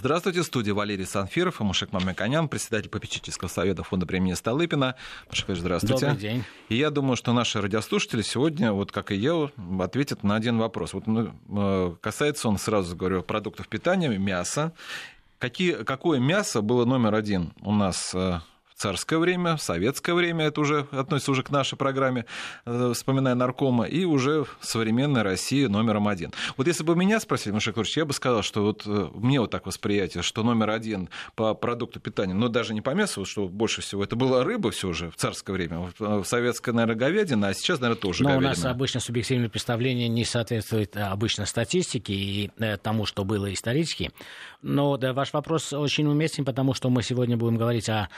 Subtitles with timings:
[0.00, 4.94] Здравствуйте, студия Валерий Санфиров и Мушек Мамиканян, председатель попечительского совета фонда премии Столыпина.
[5.28, 6.06] Мушек здравствуйте.
[6.06, 6.44] Добрый день.
[6.70, 10.94] И я думаю, что наши радиослушатели сегодня, вот как и я, ответят на один вопрос.
[10.94, 14.72] Вот ну, э, касается он, сразу говорю, продуктов питания, мяса.
[15.38, 18.40] Какие, какое мясо было номер один у нас э,
[18.80, 22.24] царское время, советское время, это уже относится уже к нашей программе,
[22.64, 26.32] э, вспоминая наркома, и уже современная Россия номером один.
[26.56, 29.50] Вот если бы меня спросили, Маша Клурович, я бы сказал, что вот э, мне вот
[29.50, 33.82] так восприятие, что номер один по продукту питания, но даже не по мясу, что больше
[33.82, 37.80] всего это была рыба все же в царское время, в советское, наверное, говядина, а сейчас,
[37.80, 38.48] наверное, тоже Но говядина.
[38.48, 42.50] у нас обычно субъективное представление не соответствует э, обычно статистике и
[42.82, 44.10] тому, что было исторически.
[44.62, 48.08] Но да, ваш вопрос очень уместен, потому что мы сегодня будем говорить о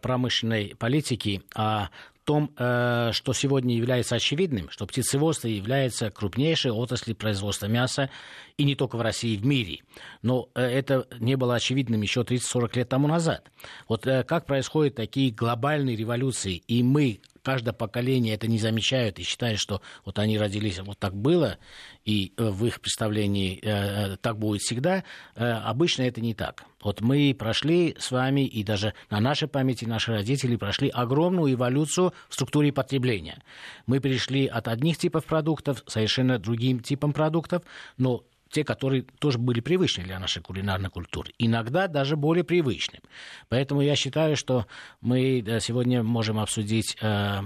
[0.00, 1.88] промышленной политики, о
[2.30, 8.08] том, э, что сегодня является очевидным, что птицеводство является крупнейшей отраслью производства мяса,
[8.56, 9.80] и не только в России, в мире.
[10.22, 13.50] Но э, это не было очевидным еще 30-40 лет тому назад.
[13.88, 19.22] Вот э, как происходят такие глобальные революции, и мы каждое поколение это не замечают и
[19.22, 21.58] считают, что вот они родились, вот так было,
[22.04, 26.64] и э, в их представлении э, э, так будет всегда, э, обычно это не так.
[26.82, 32.14] Вот мы прошли с вами, и даже на нашей памяти наши родители прошли огромную эволюцию
[32.28, 33.42] в структуре потребления.
[33.86, 37.62] Мы перешли от одних типов продуктов совершенно другим типам продуктов,
[37.98, 41.32] но те, которые тоже были привычны для нашей кулинарной культуры.
[41.38, 43.02] Иногда даже более привычным.
[43.48, 44.66] Поэтому я считаю, что
[45.00, 47.40] мы сегодня можем обсудить, э,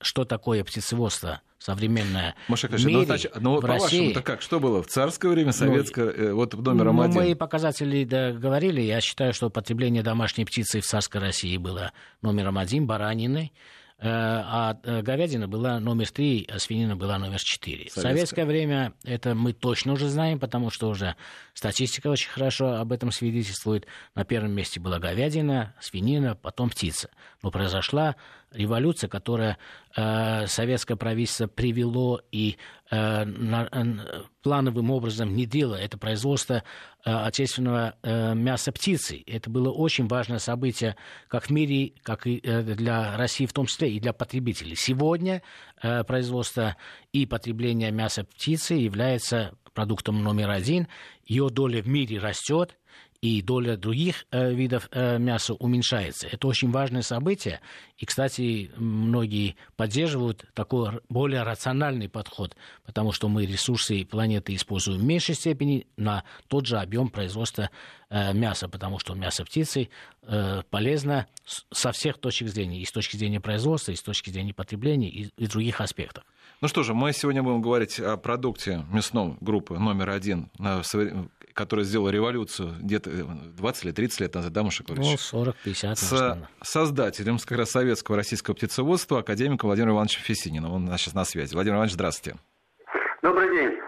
[0.00, 4.10] что такое птицеводство современное Маша в мире, ну, значит, ну, в России.
[4.10, 4.42] это как?
[4.42, 7.22] Что было в царское время, ну, советское, ну, вот номером ну, один?
[7.22, 8.80] Мы показатели да, говорили.
[8.80, 13.52] Я считаю, что потребление домашней птицы в царской России было номером один, баранины.
[14.02, 17.88] Э, а э, говядина была номер три, а свинина была номер четыре.
[17.88, 21.14] В советское время это мы точно уже знаем, потому что уже
[21.54, 23.86] статистика очень хорошо об этом свидетельствует.
[24.16, 27.10] На первом месте была говядина, свинина, потом птица.
[27.42, 28.16] Но произошла
[28.52, 29.58] революция, которая
[29.96, 32.56] э, советское правительство привело и
[32.90, 33.94] э, э,
[34.42, 36.62] плановым образом внедрило это производство
[37.04, 37.94] э, отечественного
[38.34, 39.22] мяса птицы.
[39.26, 40.96] Это было очень важное событие
[41.28, 44.76] как в мире, как и для России в том числе, и для потребителей.
[44.76, 45.42] Сегодня
[46.06, 46.76] производство
[47.12, 50.88] и потребление мяса птицы является продуктом номер один.
[51.24, 52.76] Ее доля в мире растет,
[53.22, 56.26] и доля других э, видов э, мяса уменьшается.
[56.26, 57.60] Это очень важное событие.
[57.96, 65.04] И, кстати, многие поддерживают такой более рациональный подход, потому что мы ресурсы планеты используем в
[65.04, 67.70] меньшей степени на тот же объем производства
[68.10, 69.88] э, мяса, потому что мясо птицы
[70.70, 71.26] полезно
[71.72, 75.30] со всех точек зрения, и с точки зрения производства, и с точки зрения потребления, и,
[75.36, 76.24] и других аспектов.
[76.60, 80.48] Ну что же, мы сегодня будем говорить о продукте мясном группы номер один,
[81.54, 85.94] которая сделала революцию где-то 20 или 30 лет назад, да, Маша Ну, 40-50.
[85.96, 90.72] С создателем как раз советского российского птицеводства, академиком Владимиром Ивановичем Фесининым.
[90.72, 91.54] Он сейчас на связи.
[91.54, 92.38] Владимир Иванович, здравствуйте.
[93.22, 93.78] Добрый день.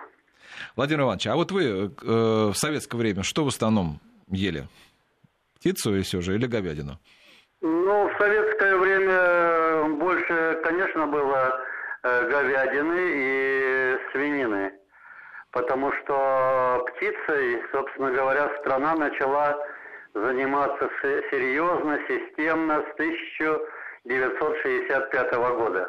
[0.76, 4.69] Владимир Иванович, а вот вы э, в советское время что в основном ели?
[5.58, 6.98] Птицу и все же, или говядину?
[7.60, 11.60] Ну, в советское время больше, конечно, было
[12.02, 14.72] э, говядины и свинины
[15.54, 19.56] потому что птицей, собственно говоря, страна начала
[20.12, 20.91] заниматься
[21.31, 25.88] серьезно, системно с 1965 года.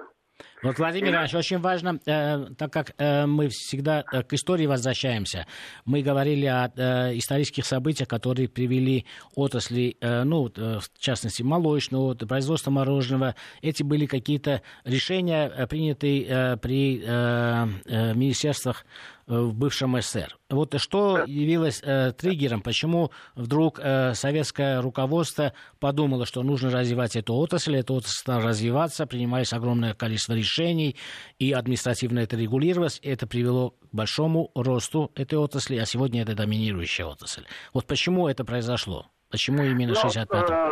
[0.65, 5.45] Вот, Владимир Иванович, очень важно, э, так как э, мы всегда э, к истории возвращаемся,
[5.85, 9.05] мы говорили о э, исторических событиях, которые привели
[9.35, 13.35] отрасли, э, ну, э, в частности, молочного, производства мороженого.
[13.61, 18.85] Эти были какие-то решения, э, принятые э, при э, э, министерствах
[19.27, 20.37] в бывшем СССР.
[20.49, 27.33] Вот что явилось э, триггером, почему вдруг э, советское руководство подумало, что нужно развивать эту
[27.33, 33.71] отрасль, эта отрасль стала развиваться, принимались огромное количество решений, и административно это регулировалось, это привело
[33.71, 37.45] к большому росту этой отрасли, а сегодня это доминирующая отрасль.
[37.73, 39.07] Вот почему это произошло?
[39.31, 40.71] Почему именно 65 ну, э,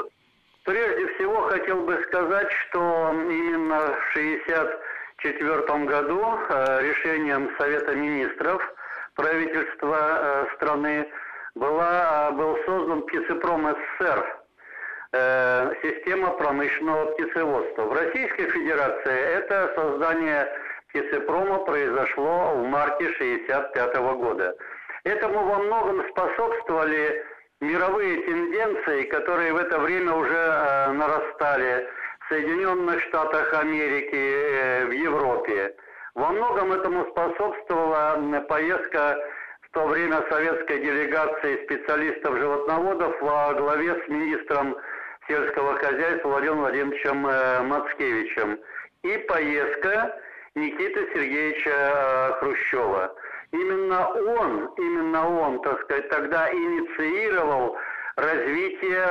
[0.63, 4.83] Прежде всего хотел бы сказать, что именно в 60
[5.23, 8.61] 1994 году э, решением Совета министров
[9.15, 11.07] правительства э, страны
[11.55, 14.42] была, был создан птицепром СССР,
[15.13, 17.83] э, система промышленного птицеводства.
[17.83, 20.47] В Российской Федерации это создание
[20.89, 24.55] птицепрома произошло в марте 1965 года.
[25.03, 27.25] Этому во многом способствовали
[27.61, 31.87] мировые тенденции, которые в это время уже нарастали
[32.29, 35.75] Соединенных Штатах Америки, э, в Европе.
[36.15, 39.17] Во многом этому способствовала поездка
[39.61, 44.77] в то время советской делегации специалистов-животноводов во главе с министром
[45.27, 48.59] сельского хозяйства Владимиром Владимировичем э, Мацкевичем
[49.03, 50.19] и поездка
[50.55, 53.15] Никиты Сергеевича э, Хрущева.
[53.51, 57.77] Именно он, именно он, так сказать, тогда инициировал
[58.15, 59.07] развитие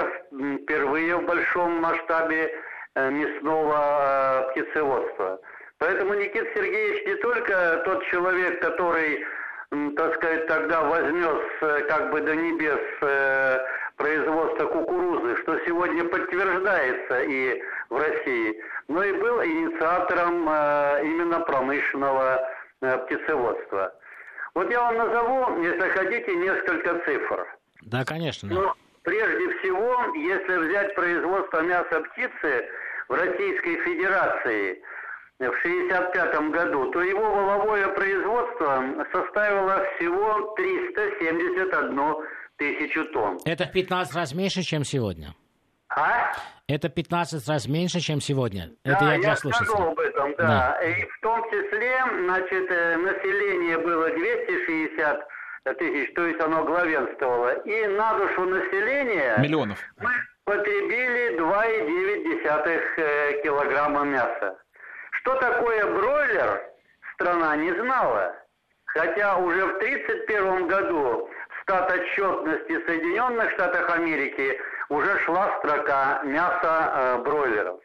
[0.63, 2.53] впервые в большом масштабе
[2.95, 5.41] э, мясного птицеводства.
[5.79, 9.25] Поэтому Никита Сергеевич не только тот человек, который,
[9.97, 12.81] так сказать, тогда вознес как бы до небес
[13.97, 22.49] производства кукурузы, что сегодня подтверждается и в России, но и был инициатором э, именно промышленного
[22.81, 23.95] э, птицеводства.
[24.55, 27.47] Вот я вам назову, если хотите, несколько цифр.
[27.83, 28.49] Да, конечно.
[28.53, 32.69] Но прежде всего, если взять производство мяса птицы
[33.09, 34.83] в Российской Федерации
[35.39, 42.27] в 1965 году, то его воловое производство составило всего 371
[42.63, 43.39] тысячу тонн.
[43.45, 45.35] Это в 15 раз меньше, чем сегодня?
[45.89, 46.33] А?
[46.69, 48.71] Это 15 раз меньше, чем сегодня.
[48.85, 50.77] Да, Это я, я скажу об этом, да.
[50.79, 50.85] да.
[50.85, 51.93] И в том числе,
[52.25, 55.29] значит, э, население было 260
[55.79, 57.53] тысяч, то есть оно главенствовало.
[57.65, 59.37] И на душу населения...
[59.39, 59.79] Миллионов.
[59.99, 60.11] Мы
[60.45, 64.57] потребили 2,9 э, килограмма мяса.
[65.21, 66.63] Что такое бройлер,
[67.15, 68.35] страна не знала.
[68.87, 71.29] Хотя уже в 1931 году
[71.63, 77.81] стат отчетности Соединенных Штатов Америки уже шла строка мяса э, бройлеров.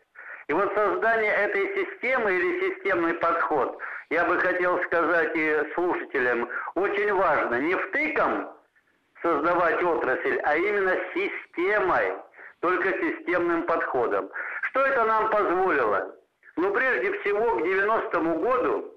[0.47, 3.77] И вот создание этой системы или системный подход,
[4.09, 7.55] я бы хотел сказать и слушателям, очень важно.
[7.55, 8.49] Не втыком
[9.21, 12.13] создавать отрасль, а именно системой,
[12.61, 14.29] только системным подходом.
[14.63, 16.15] Что это нам позволило?
[16.55, 18.93] Ну, прежде всего, к 90-му году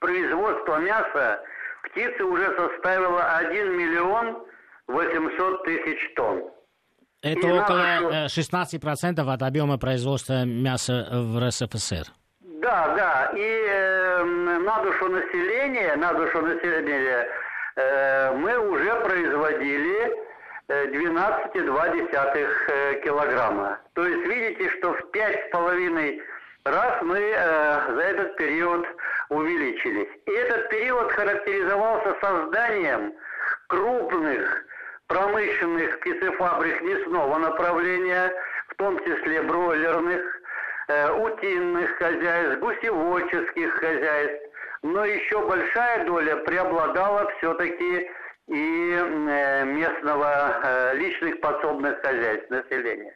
[0.00, 1.42] производство мяса
[1.84, 4.44] птицы уже составила 1 миллион
[4.88, 6.42] 800 тысяч тонн.
[7.22, 12.06] Это и около 16% от объема производства мяса в РСФСР.
[12.40, 13.32] Да, да.
[13.34, 17.26] И э, на душу населения, на душу населения
[17.76, 20.12] э, мы уже производили
[20.68, 23.78] 12,2 э, килограмма.
[23.94, 26.20] То есть видите, что в 5,5
[26.64, 28.86] раз мы э, за этот период
[29.28, 30.08] увеличились.
[30.26, 33.14] И этот период характеризовался созданием
[33.68, 34.64] крупных
[35.06, 38.32] промышленных птицефабрик мясного направления,
[38.68, 40.22] в том числе бройлерных,
[40.88, 44.48] э, утиных хозяйств, гусеводческих хозяйств.
[44.82, 48.10] Но еще большая доля преобладала все-таки
[48.48, 53.14] и э, местного э, личных подсобных хозяйств населения.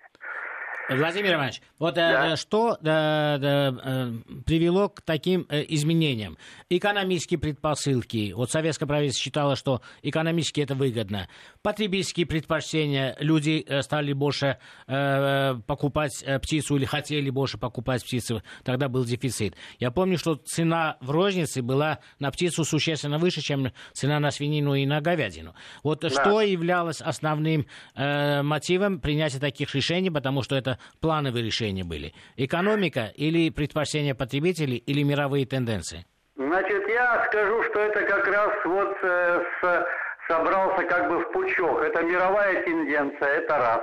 [0.88, 2.36] Владимир Иванович, вот э, да.
[2.36, 4.12] что да, да, э,
[4.46, 6.38] привело к таким э, изменениям?
[6.70, 8.32] Экономические предпосылки.
[8.32, 11.28] Вот советское правительство считало, что экономически это выгодно.
[11.62, 13.16] Потребительские предпочтения.
[13.20, 18.42] Люди стали больше э, покупать птицу или хотели больше покупать птицу.
[18.64, 19.56] Тогда был дефицит.
[19.78, 24.74] Я помню, что цена в рознице была на птицу существенно выше, чем цена на свинину
[24.74, 25.54] и на говядину.
[25.82, 26.08] Вот да.
[26.08, 32.12] что являлось основным э, мотивом принятия таких решений, потому что это плановые решения были?
[32.36, 36.04] Экономика или предпочтение потребителей или мировые тенденции?
[36.36, 39.86] Значит, я скажу, что это как раз вот э, с,
[40.28, 41.82] собрался как бы в пучок.
[41.82, 43.80] Это мировая тенденция, это раз.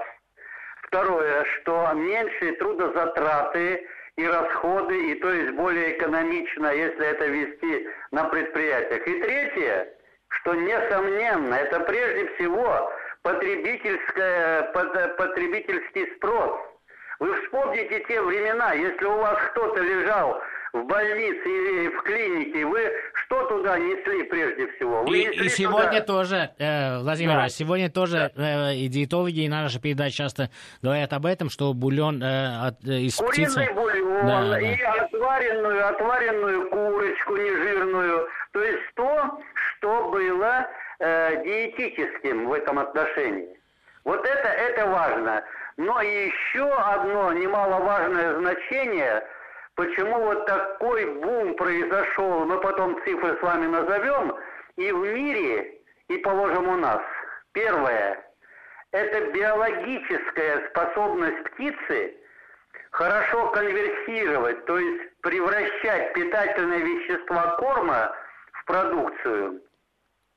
[0.83, 3.85] Второе, что меньшие трудозатраты
[4.15, 9.05] и расходы, и то есть более экономично, если это вести на предприятиях.
[9.05, 9.89] И третье,
[10.29, 12.89] что несомненно, это прежде всего
[13.21, 14.63] потребительское,
[15.17, 16.57] потребительский спрос–
[17.19, 20.41] вы вспомните те времена, если у вас кто-то лежал
[20.73, 25.03] в больнице или в клинике, вы что туда несли прежде всего?
[25.03, 26.01] Вы и, и сегодня туда...
[26.01, 27.49] тоже, э, Владимир, да.
[27.49, 28.71] сегодня тоже да.
[28.71, 30.49] э, и диетологи, и наша передача часто
[30.81, 33.73] говорят об этом, что бульон э, от, э, из Куриный птицы...
[33.73, 34.93] бульон, да, и да.
[35.05, 40.67] отваренную, отваренную курочку нежирную, то есть то, что было
[40.99, 43.55] э, диетическим в этом отношении.
[44.03, 45.43] Вот это, это важно.
[45.77, 49.27] Но еще одно немаловажное значение,
[49.75, 54.35] почему вот такой бум произошел, мы потом цифры с вами назовем,
[54.77, 57.01] и в мире, и, положим, у нас.
[57.51, 58.23] Первое–
[58.91, 62.15] это биологическая способность птицы
[62.91, 68.15] хорошо конверсировать, то есть превращать питательные вещества корма
[68.53, 69.61] в продукцию.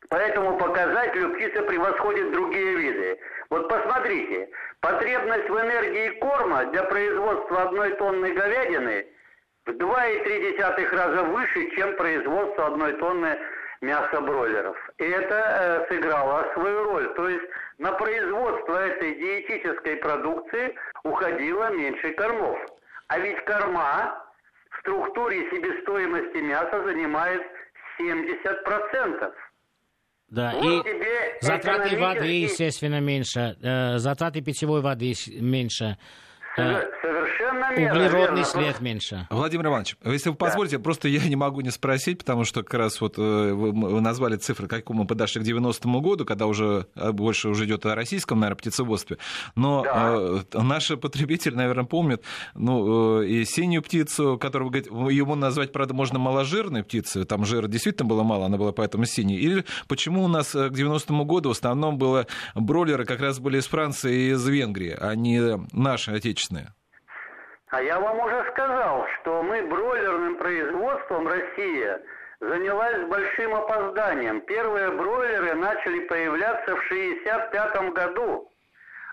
[0.08, 3.20] По этому показателю птица превосходит другие виды.
[3.50, 4.48] Вот посмотрите,
[4.80, 9.06] потребность в энергии корма для производства одной тонны говядины
[9.66, 13.38] в 2,3 раза выше, чем производство одной тонны
[13.82, 14.76] мяса бройлеров.
[14.96, 17.14] И это э, сыграло свою роль.
[17.14, 17.44] То есть
[17.76, 20.74] на производство этой диетической продукции
[21.04, 22.58] уходило меньше кормов.
[23.08, 24.24] А ведь корма
[24.70, 27.42] в структуре себестоимости мяса занимает
[28.00, 29.32] 70%.
[30.30, 30.90] Да, вот и
[31.40, 35.96] затраты воды, естественно, меньше, э, затраты питьевой воды меньше.
[36.54, 37.26] Совершенно
[37.76, 38.00] верно.
[38.00, 38.44] Углеродный верно.
[38.44, 39.26] след меньше.
[39.30, 40.82] Владимир Иванович, если вы позволите, да.
[40.82, 44.66] просто я не могу не спросить, потому что как раз вот э, вы назвали цифры,
[44.66, 48.58] как мы подошли к 90-му году, когда уже э, больше уже идет о российском, наверное,
[48.58, 49.18] птицеводстве.
[49.54, 50.16] Но да.
[50.16, 52.22] э, наши потребители, наверное, помнят
[52.54, 57.44] ну, э, и синюю птицу, которую, вы говорите, его назвать, правда, можно маложирной птицей, там
[57.44, 59.36] жира действительно было мало, она была поэтому синей.
[59.36, 63.66] Или почему у нас к 90-му году в основном было бройлеры как раз были из
[63.66, 66.72] Франции и из Венгрии, а не наши отечественные?
[67.70, 72.00] А я вам уже сказал, что мы бройлерным производством Россия
[72.40, 74.40] занялась с большим опозданием.
[74.42, 78.50] Первые бройлеры начали появляться в 1965 году,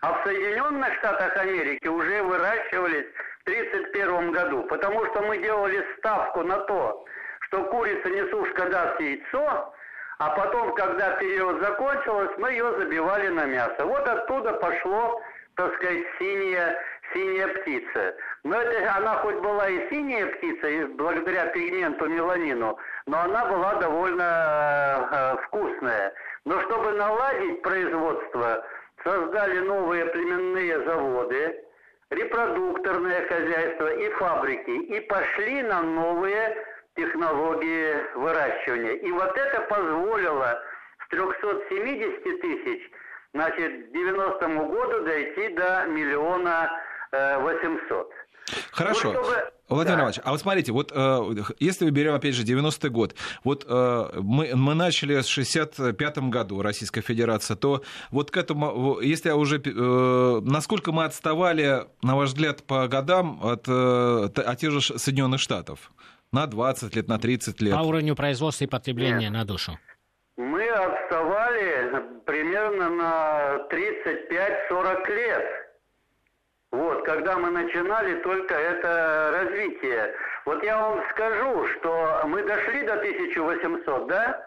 [0.02, 3.08] а в Соединенных Штатах Америки уже выращивались
[3.40, 7.04] в 1931 году, потому что мы делали ставку на то,
[7.42, 9.74] что курица несушка даст яйцо,
[10.18, 13.86] а потом, когда период закончился, мы ее забивали на мясо.
[13.86, 15.22] Вот оттуда пошло,
[15.56, 16.80] так сказать, синяя
[17.16, 18.16] синяя птица.
[18.44, 23.76] Но это она хоть была и синяя птица, и благодаря пигменту меланину, но она была
[23.76, 26.14] довольно э, вкусная.
[26.44, 28.66] Но чтобы наладить производство,
[29.04, 31.64] создали новые племенные заводы,
[32.10, 36.58] репродукторное хозяйство и фабрики, и пошли на новые
[36.96, 38.94] технологии выращивания.
[38.94, 40.62] И вот это позволило
[41.06, 42.92] с 370 тысяч
[43.36, 46.72] значит, к 90 году дойти до миллиона
[47.42, 48.08] 800.
[48.72, 49.14] Хорошо.
[49.14, 49.52] Ну, чтобы...
[49.68, 50.02] Владимир да.
[50.04, 54.10] Иванович, а вот смотрите, вот э, если мы берем, опять же, 90-й год, вот э,
[54.22, 57.82] мы, мы начали с 65-м году Российская Федерация, то
[58.12, 63.40] вот к этому, если я уже, э, насколько мы отставали, на ваш взгляд, по годам
[63.44, 65.92] от, от тех же Соединенных Штатов?
[66.32, 67.74] На 20 лет, на 30 лет?
[67.74, 69.32] По уровню производства и потребления Нет.
[69.32, 69.80] на душу?
[70.38, 75.65] Мы отставали примерно на 35-40 лет.
[76.76, 80.14] Вот, когда мы начинали только это развитие.
[80.44, 84.46] Вот я вам скажу, что мы дошли до 1800, да?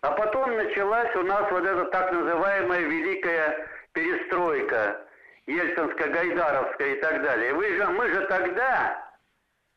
[0.00, 5.06] А потом началась у нас вот эта так называемая великая перестройка,
[5.46, 7.52] Ельцинско-Гайдаровская и так далее.
[7.52, 9.02] Вы же, мы же тогда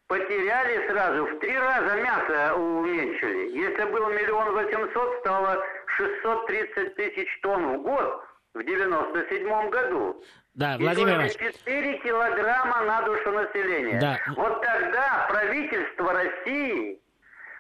[0.07, 3.57] потеряли сразу, в три раза мясо уменьшили.
[3.57, 5.61] Если был миллион восемьсот, стало
[5.97, 10.23] 630 тысяч тонн в год в 97 году.
[10.59, 11.37] Да, Владимир Иванович.
[11.37, 13.97] 4 килограмма на душу населения.
[13.97, 14.19] Да.
[14.35, 16.99] Вот тогда правительство России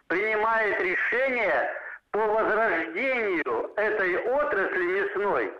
[0.07, 1.71] принимает решение
[2.11, 5.53] по возрождению этой отрасли мясной.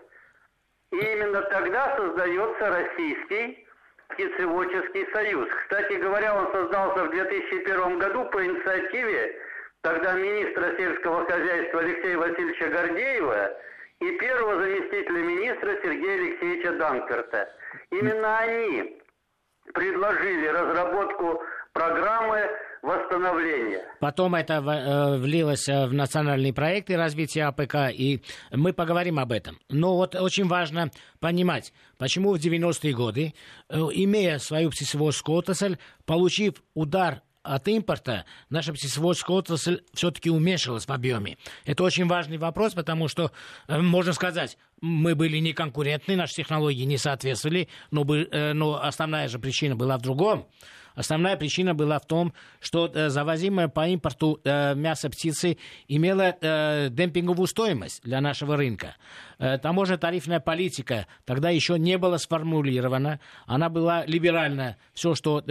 [0.92, 3.66] И именно тогда создается Российский
[4.08, 5.48] птицеводческий союз.
[5.62, 9.34] Кстати говоря, он создался в 2001 году по инициативе
[9.80, 13.50] тогда министра сельского хозяйства Алексея Васильевича Гордеева–
[14.00, 17.48] и первого заместителя министра Сергея Алексеевича Данкерта.
[17.90, 19.00] Именно они
[19.74, 21.42] предложили разработку
[21.72, 22.48] программы
[22.82, 23.84] восстановления.
[24.00, 29.58] Потом это э, влилось э, в национальные проекты развития АПК, и мы поговорим об этом.
[29.68, 30.90] Но вот очень важно
[31.20, 33.34] понимать, почему в 90-е годы,
[33.68, 35.76] э, имея свою птицеводскую отрасль,
[36.06, 41.38] получив удар от импорта наша птицеводская отрасль все-таки уменьшилась в объеме.
[41.64, 43.32] Это очень важный вопрос, потому что,
[43.68, 49.38] э, можно сказать, мы были неконкурентны, наши технологии не соответствовали, но, э, но основная же
[49.38, 50.48] причина была в другом.
[51.00, 55.56] Основная причина была в том, что э, завозимое по импорту э, мясо птицы
[55.88, 58.96] имело э, демпинговую стоимость для нашего рынка.
[59.38, 63.18] Э, таможенно-тарифная политика тогда еще не была сформулирована.
[63.46, 64.76] Она была либеральна.
[64.92, 65.42] Все, что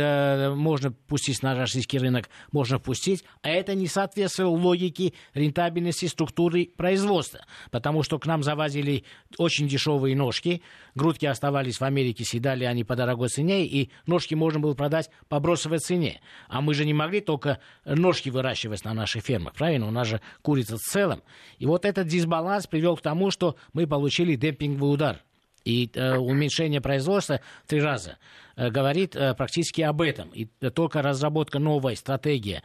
[0.56, 3.24] можно пустить на российский рынок, можно пустить.
[3.41, 7.39] А это не соответствовало логике рентабельности структуры производства.
[7.72, 9.03] Потому что к нам завозили
[9.39, 10.62] очень дешевые ножки.
[10.94, 13.65] Грудки оставались в Америке, съедали они по дорогой цене.
[13.65, 16.22] И ножки можно было продать по бросовой цене.
[16.48, 19.53] А мы же не могли только ножки выращивать на наших фермах.
[19.53, 19.88] Правильно?
[19.88, 21.22] У нас же курица в целом.
[21.58, 25.24] И вот этот дисбаланс привел к тому, что мы получили демпинговый удар.
[25.65, 28.17] И э, уменьшение производства три раза
[28.55, 30.29] э, говорит э, практически об этом.
[30.29, 32.63] И только разработка новой стратегии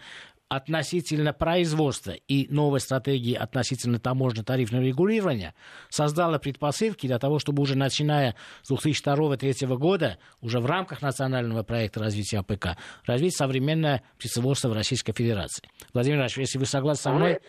[0.54, 5.54] относительно производства и новой стратегии относительно таможенно-тарифного регулирования
[5.88, 12.00] создала предпосылки для того, чтобы уже начиная с 2002-2003 года, уже в рамках национального проекта
[12.00, 15.68] развития АПК, развить современное птицеводство в Российской Федерации.
[15.92, 17.40] Владимир Ильич, если вы согласны со мной...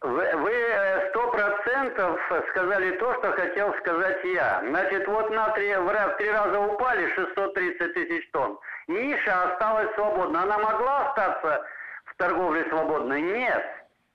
[0.00, 0.54] Вы
[1.10, 2.18] сто процентов
[2.50, 4.62] сказали то, что хотел сказать я.
[4.68, 8.58] Значит, вот на три, в три раза упали 630 тысяч тонн.
[8.88, 10.42] Ниша осталась свободна.
[10.42, 11.64] Она могла остаться
[12.14, 13.20] в торговле свободной?
[13.22, 13.64] Нет.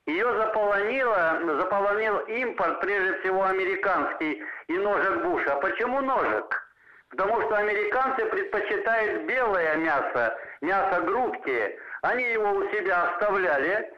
[0.06, 5.54] Ее заполонило, заполонил импорт, прежде всего американский, и ножек Буша.
[5.54, 6.70] А почему ножек?
[7.10, 11.78] Потому что американцы предпочитают белое мясо, мясо грудки.
[12.02, 13.92] Они его у себя оставляли,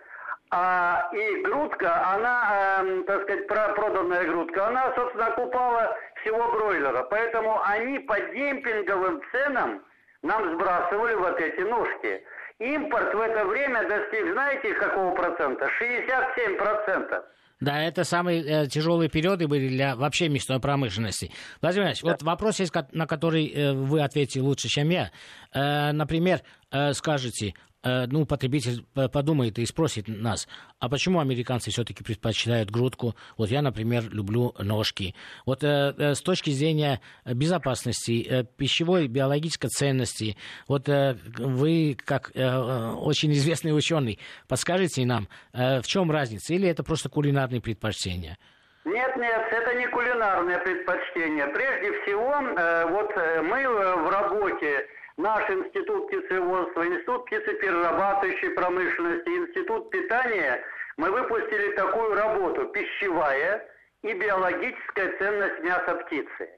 [0.50, 7.04] а, и грудка, она, э, так сказать, проданная грудка, она, собственно, окупала всего бройлера.
[7.04, 9.82] Поэтому они по демпинговым ценам
[10.22, 12.24] нам сбрасывали вот эти ножки.
[12.62, 15.68] Импорт в это время достиг, знаете, какого процента?
[15.78, 17.24] 67 процентов.
[17.58, 21.32] Да, это самые э, тяжелые периоды были для вообще мясной промышленности.
[21.60, 22.10] Владимир Ильич, да.
[22.10, 25.10] вот вопрос есть, на который э, вы ответите лучше, чем я.
[25.52, 26.40] Э, например,
[26.70, 30.48] э, скажете, ну, потребитель подумает и спросит нас,
[30.78, 33.14] а почему американцы все-таки предпочитают грудку?
[33.36, 35.14] Вот я, например, люблю ножки.
[35.46, 40.36] Вот э, э, с точки зрения безопасности, э, пищевой, биологической ценности,
[40.68, 46.54] вот э, вы, как э, очень известный ученый, подскажите нам, э, в чем разница?
[46.54, 48.38] Или это просто кулинарные предпочтения?
[48.84, 51.46] Нет, нет, это не кулинарное предпочтение.
[51.48, 54.86] Прежде всего, э, вот э, мы в работе
[55.16, 60.62] наш институт птицеводства, институт птицеперерабатывающей промышленности, институт питания,
[60.96, 63.68] мы выпустили такую работу «Пищевая
[64.02, 66.50] и биологическая ценность мяса птицы».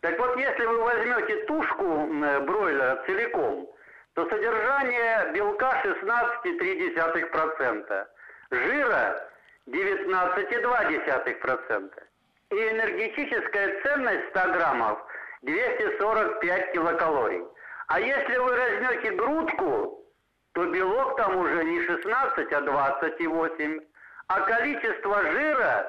[0.00, 2.08] Так вот, если вы возьмете тушку
[2.44, 3.70] бройлера целиком,
[4.14, 8.06] то содержание белка 16,3%,
[8.50, 9.30] жира
[9.68, 12.02] 19,2%.
[12.50, 14.98] И энергетическая ценность 100 граммов
[15.42, 17.44] 245 килокалорий.
[17.92, 20.02] А если вы возьмете грудку,
[20.52, 23.80] то белок там уже не 16, а 28.
[24.28, 25.86] А количество жира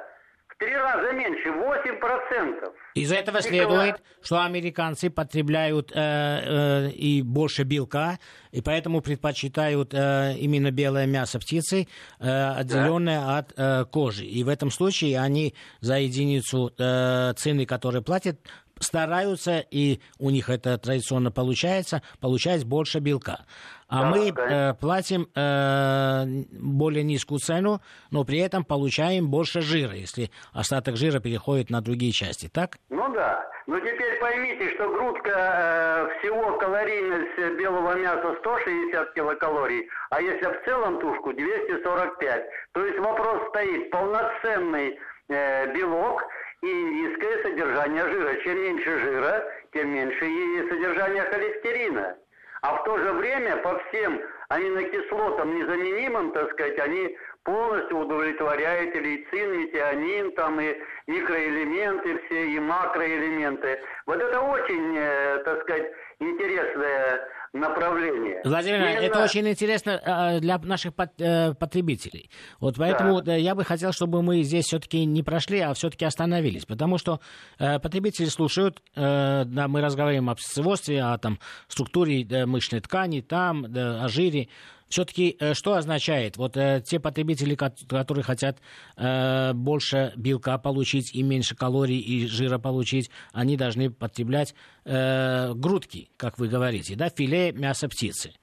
[0.49, 2.73] в три раза меньше, 8%.
[2.95, 8.19] Из этого следует, что американцы потребляют э, э, и больше белка,
[8.51, 11.87] и поэтому предпочитают э, именно белое мясо птицы,
[12.19, 13.37] э, отделенное да.
[13.37, 14.25] от э, кожи.
[14.25, 18.39] И в этом случае они за единицу э, цены, которые платят,
[18.79, 23.39] стараются, и у них это традиционно получается, получать больше белка.
[23.87, 27.79] А да, мы э, платим э, более низкую цену,
[28.11, 32.77] но при этом получаем больше жира, если остаток жира переходит на другие части, так?
[32.89, 33.45] Ну да.
[33.67, 40.65] Но теперь поймите, что грудка э, всего калорийность белого мяса 160 килокалорий, а если в
[40.65, 42.45] целом тушку 245.
[42.73, 46.23] То есть вопрос стоит полноценный э, белок
[46.63, 48.35] и низкое содержание жира.
[48.43, 52.15] Чем меньше жира, тем меньше и содержание холестерина.
[52.61, 58.99] А в то же время по всем аминокислотам незаменимым, так сказать, они полностью удовлетворяют и
[58.99, 63.81] лейцин, метионин, там и микроэлементы все, и макроэлементы.
[64.05, 67.12] Вот это очень, э, так сказать, интересная
[67.53, 68.41] направление.
[68.43, 68.99] Владимир, Именно...
[68.99, 72.29] это очень интересно э, для наших э, потребителей.
[72.59, 73.35] Вот поэтому да.
[73.35, 76.65] я бы хотел, чтобы мы здесь все-таки не прошли, а все-таки остановились.
[76.65, 77.19] Потому что
[77.59, 84.07] э, потребители слушают, да, мы разговариваем о псеводстве, о там, структуре мышечной ткани, там, о
[84.07, 84.49] жире
[84.93, 86.37] все-таки э, что означает?
[86.37, 88.59] Вот э, те потребители, которые хотят
[88.95, 94.53] э, больше белка получить и меньше калорий и жира получить, они должны потреблять
[94.85, 98.33] грудки, как вы говорите, да, филе мяса птицы.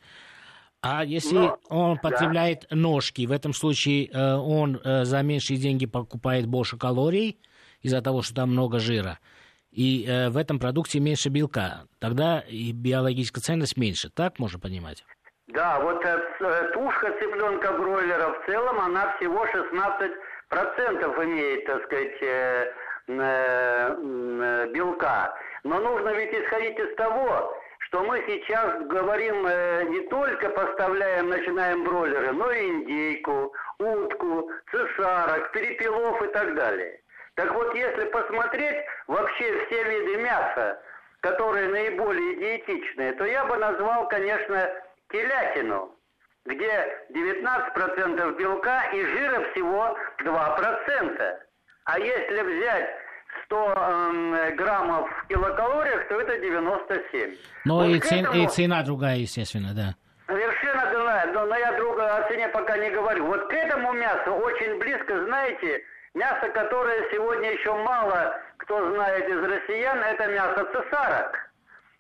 [0.80, 2.76] А если Но, он потребляет да.
[2.76, 7.38] ножки, в этом случае он за меньшие деньги покупает больше калорий
[7.82, 9.18] из-за того, что там много жира,
[9.70, 14.10] и э, в этом продукте меньше белка, тогда и биологическая ценность меньше.
[14.10, 15.04] Так можно понимать?
[15.52, 22.72] Да, вот э, тушка цыпленка бройлера в целом, она всего 16% имеет, так сказать, э,
[23.08, 25.34] э, э, белка.
[25.64, 31.82] Но нужно ведь исходить из того, что мы сейчас говорим, э, не только поставляем, начинаем
[31.82, 37.00] бройлеры, но и индейку, утку, цесарок, перепелов и так далее.
[37.34, 40.80] Так вот, если посмотреть вообще все виды мяса,
[41.20, 44.70] которые наиболее диетичные, то я бы назвал, конечно,
[45.10, 45.94] телятину,
[46.44, 51.36] где 19% белка и жира всего 2%.
[51.84, 52.90] А если взять
[53.46, 57.36] 100 э, граммов в килокалориях, то это 97.
[57.64, 58.44] Ну вот и, цен, этому...
[58.44, 59.94] и цена другая, естественно, да.
[60.26, 63.26] Совершенно другая, но, но я друга о цене пока не говорю.
[63.26, 65.82] Вот к этому мясу очень близко, знаете,
[66.14, 71.49] мясо, которое сегодня еще мало кто знает из россиян, это мясо цесарок.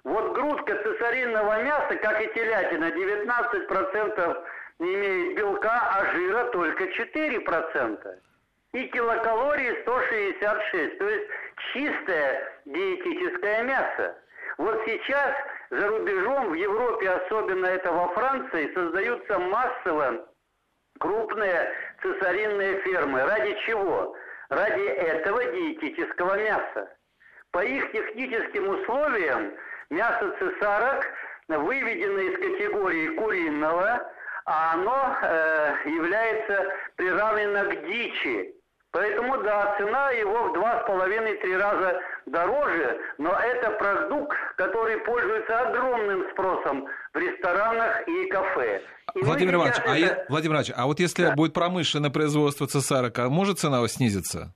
[0.04, 4.44] Вот грудка цесаринного мяса, как и телятина, 19%
[4.78, 8.18] не имеет белка, а жира только 4%.
[8.72, 11.26] и килокалории 166, то есть
[11.72, 14.16] чистое диетическое мясо.
[14.58, 15.34] Вот сейчас
[15.70, 20.26] за рубежом, в Европе, особенно это во Франции, создаются массово
[21.00, 23.24] крупные цесаринные фермы.
[23.24, 24.14] Ради чего?
[24.50, 26.96] Ради этого диетического мяса.
[27.50, 29.52] По их техническим условиям
[29.90, 31.04] мясо цесарок
[31.48, 34.10] выведено из категории куриного,
[34.46, 38.54] а оно э, является приравнено к дичи.
[38.92, 45.60] Поэтому, да, цена его в два с половиной-три раза дороже, но это продукт, который пользуется
[45.60, 48.82] огромным спросом в ресторанах и кафе.
[49.14, 49.92] И Владимир Иванович, это...
[49.92, 50.24] а я...
[50.28, 51.34] Владимир Иванович, а вот если да.
[51.36, 54.52] будет промышленное производство цесарок, а может цена снизиться?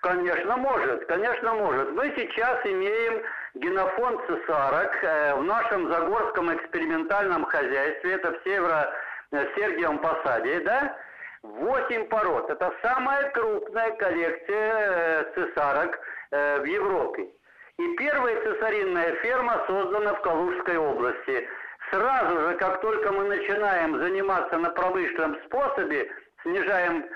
[0.00, 1.90] Конечно, может, конечно, может.
[1.90, 3.22] Мы сейчас имеем
[3.54, 10.96] генофонд цесарок э, в нашем Загорском экспериментальном хозяйстве, это в э, Сергиевом Посаде, да,
[11.42, 12.50] Восемь пород.
[12.50, 15.98] Это самая крупная коллекция э, цесарок
[16.30, 17.26] в Европе.
[17.78, 21.48] И первая цесаринная ферма создана в Калужской области.
[21.90, 26.10] Сразу же, как только мы начинаем заниматься на промышленном способе,
[26.42, 27.08] снижаем э,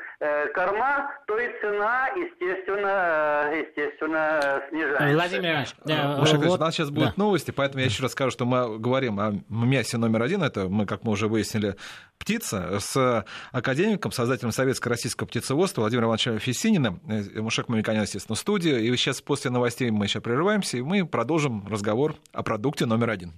[0.54, 5.14] корма, то и цена, естественно, э, естественно снижается.
[5.14, 7.14] Владимир Иванович, да, вот, у нас сейчас будут да.
[7.16, 10.86] новости, поэтому я еще раз скажу, что мы говорим о мясе номер один, это мы,
[10.86, 11.76] как мы уже выяснили,
[12.18, 18.82] птица, с академиком, создателем советско-российского птицеводства Владимиром Ивановичем Фессининым, э, Мушек Мамиканян, естественно, в студии.
[18.82, 23.32] И сейчас после новостей мы еще прерываемся, и мы продолжим разговор о продукте номер один.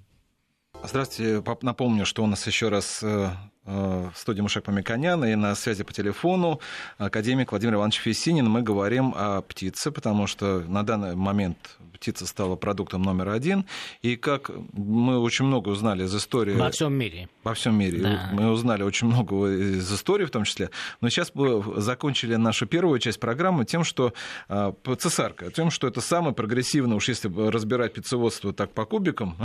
[0.82, 1.42] Здравствуйте.
[1.62, 3.30] Напомню, что у нас еще раз Э,
[3.64, 6.60] в студии Мушек Памиканян и на связи по телефону
[6.98, 8.48] академик Владимир Иванович Фессинин.
[8.48, 11.56] Мы говорим о птице, потому что на данный момент
[11.94, 13.64] птица стала продуктом номер один.
[14.02, 16.52] И как мы очень много узнали из истории...
[16.52, 17.28] Во всем мире.
[17.42, 18.00] Во всем мире.
[18.00, 18.28] Да.
[18.32, 20.70] Мы узнали очень много из истории в том числе.
[21.00, 24.12] Но сейчас мы закончили нашу первую часть программы тем, что
[24.48, 29.36] э, цесарка, тем, что это самое прогрессивное, уж если разбирать птицеводство так по кубикам.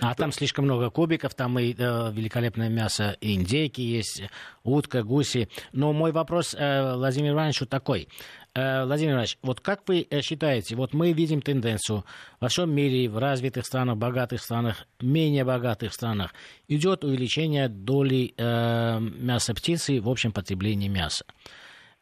[0.00, 4.22] А там слишком много кубиков, там и э, великолепное мясо Индии индейки есть,
[4.62, 5.48] утка, гуси.
[5.72, 8.08] Но мой вопрос э, Владимиру Ивановичу такой.
[8.54, 12.04] Э, Владимир Иванович, вот как вы э, считаете, вот мы видим тенденцию
[12.40, 16.34] во всем мире, в развитых странах, богатых странах, менее богатых странах,
[16.68, 21.24] идет увеличение доли э, мяса птицы в общем потреблении мяса.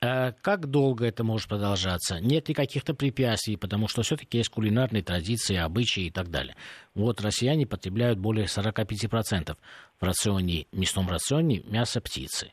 [0.07, 2.21] Э, как долго это может продолжаться?
[2.21, 6.55] Нет ли каких-то препятствий, потому что все-таки есть кулинарные традиции, обычаи и так далее.
[6.95, 9.57] Вот россияне потребляют более 45%
[9.99, 12.53] в рационе, мясном рационе мяса птицы.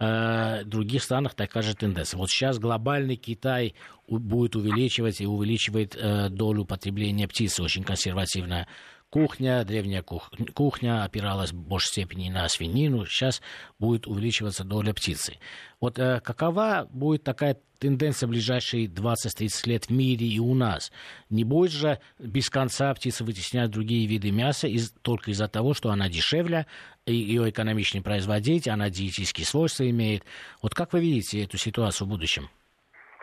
[0.00, 2.18] Э, в других странах такая же тенденция.
[2.18, 3.74] Вот сейчас глобальный Китай
[4.08, 8.66] будет увеличивать и увеличивает э, долю потребления птицы, очень консервативная
[9.10, 13.40] кухня, древняя кухня опиралась в большей степени на свинину, сейчас
[13.78, 15.38] будет увеличиваться доля птицы.
[15.80, 20.92] Вот э, какова будет такая тенденция в ближайшие 20-30 лет в мире и у нас?
[21.30, 25.90] Не будет же без конца птица вытеснять другие виды мяса из, только из-за того, что
[25.90, 26.66] она дешевле,
[27.06, 30.24] ее экономичнее производить, она диетические свойства имеет.
[30.62, 32.50] Вот как вы видите эту ситуацию в будущем?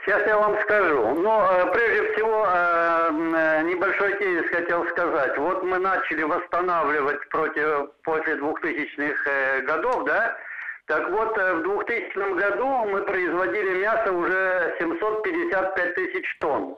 [0.06, 1.16] Сейчас я вам скажу.
[1.16, 5.36] Но э, прежде всего э, э, небольшой тезис хотел сказать.
[5.38, 10.38] Вот мы начали восстанавливать против, после 2000-х годов, да?
[10.86, 16.78] Так вот, в 2000 году мы производили мясо уже 755 тысяч тонн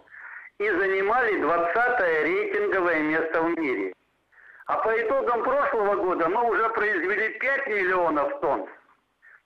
[0.60, 3.94] и занимали 20 рейтинговое место в мире.
[4.68, 8.70] А по итогам прошлого года мы уже произвели 5 миллионов тонн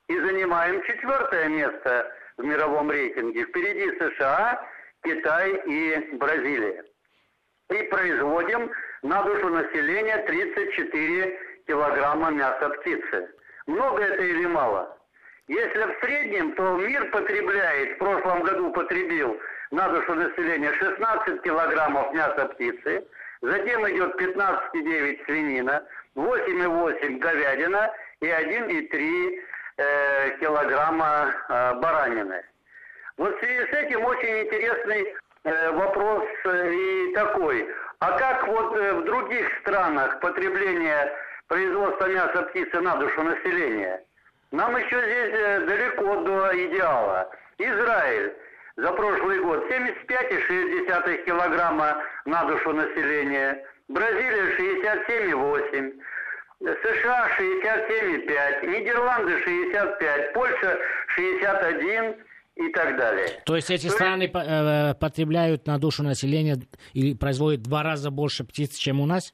[0.07, 3.45] и занимаем четвертое место в мировом рейтинге.
[3.45, 4.67] Впереди США,
[5.03, 6.83] Китай и Бразилия.
[7.69, 8.71] И производим
[9.03, 13.29] на душу населения 34 килограмма мяса птицы.
[13.67, 14.97] Много это или мало?
[15.47, 19.39] Если в среднем, то мир потребляет, в прошлом году потребил
[19.71, 23.05] на душу населения 16 килограммов мяса птицы,
[23.41, 29.39] затем идет 15,9 свинина, 8,8 говядина и 1,3
[29.81, 32.43] э, килограмма э, баранины.
[33.17, 37.69] Вот в связи с этим очень интересный э, вопрос и такой.
[37.99, 41.11] А как вот в других странах потребление
[41.47, 44.01] производства мяса птицы на душу населения?
[44.51, 47.29] Нам еще здесь далеко до идеала.
[47.57, 48.33] Израиль
[48.75, 53.63] за прошлый год 75,6 килограмма на душу населения.
[53.87, 55.93] Бразилия 67,8.
[56.61, 62.15] США 67,5, Нидерланды 65, Польша 61
[62.55, 63.27] и так далее.
[63.45, 64.35] То есть эти То страны есть...
[64.35, 66.57] Э, потребляют на душу населения
[66.93, 69.33] или производят два раза больше птиц, чем у нас?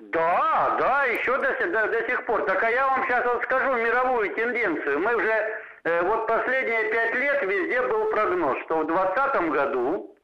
[0.00, 2.44] Да, да, еще до, до, до сих пор.
[2.46, 4.98] Так а я вам сейчас вот скажу мировую тенденцию.
[5.00, 10.16] Мы уже э, вот последние пять лет везде был прогноз, что в 2020 году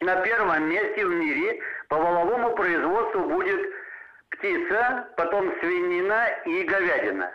[0.00, 3.60] на первом месте в мире по воловому производству будет
[4.38, 7.30] птица, потом свинина и говядина.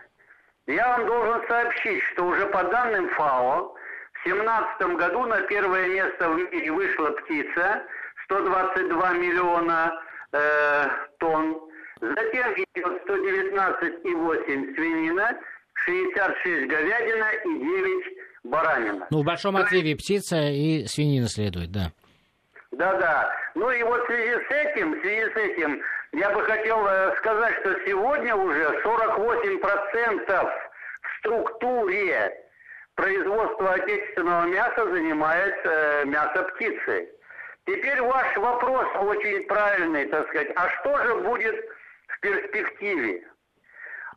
[0.67, 3.75] Я вам должен сообщить, что уже по данным ФАО
[4.13, 7.83] в 2017 году на первое место в мире вышла птица,
[8.25, 9.91] 122 миллиона
[10.31, 10.87] э,
[11.19, 11.59] тонн.
[11.99, 15.37] Затем идет 119,8 свинина,
[15.73, 19.07] 66 говядина и 9 баранина.
[19.09, 21.91] Ну, в большом отрыве птица и свинина следует, да.
[22.71, 23.31] Да-да.
[23.55, 25.81] Ну и вот в связи с этим, в связи с этим,
[26.13, 30.51] я бы хотел э, сказать, что сегодня уже 48%
[31.01, 32.33] в структуре
[32.95, 37.09] производства отечественного мяса занимает э, мясо птицы.
[37.65, 40.49] Теперь ваш вопрос очень правильный, так сказать.
[40.55, 41.55] А что же будет
[42.07, 43.23] в перспективе?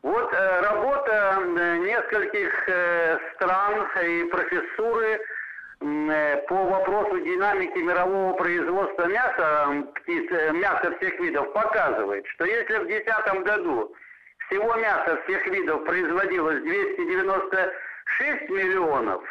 [0.01, 5.21] Вот э, работа э, нескольких э, стран и профессуры
[5.79, 12.87] по вопросу динамики мирового производства мяса, птиц, э, мяса всех видов показывает, что если в
[12.87, 13.93] 2010 году
[14.47, 19.23] всего мяса всех видов производилось 296 миллионов,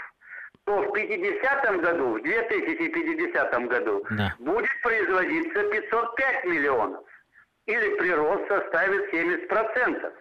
[0.65, 4.35] то в 50 году, в 2050 году да.
[4.39, 7.05] будет производиться 505 миллионов.
[7.67, 10.13] Или прирост составит 70%.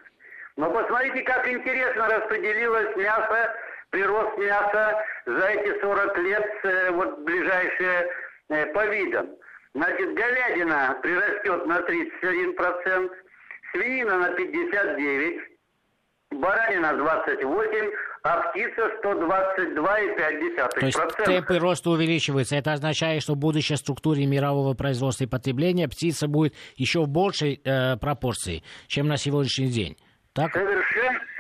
[0.56, 3.54] Но посмотрите, как интересно распределилось мясо,
[3.94, 8.08] прирост мяса за эти 40 лет, э, вот ближайшие
[8.50, 9.28] э, по видам.
[9.76, 13.10] Значит, говядина прирастет на 31%,
[13.72, 15.42] свинина на 59%,
[16.32, 17.92] баранина 28%,
[18.24, 20.70] а птица 122,5%.
[20.80, 22.56] То есть темпы роста увеличиваются.
[22.56, 27.62] Это означает, что в будущей структуре мирового производства и потребления птица будет еще в большей
[27.64, 29.98] э, пропорции, чем на сегодняшний день.
[30.34, 30.54] Так?
[30.54, 31.33] Совершенно, совершенно